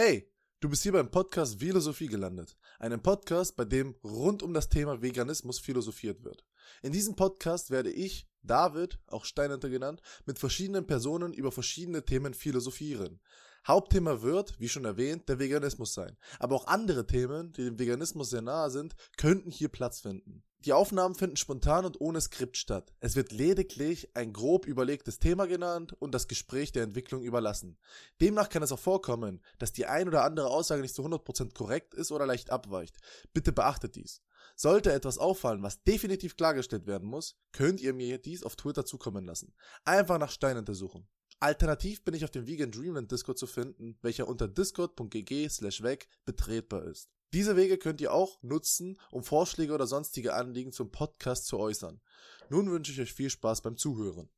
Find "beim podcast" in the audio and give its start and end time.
0.92-1.58